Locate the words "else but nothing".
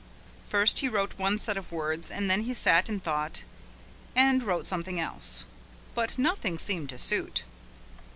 4.99-6.57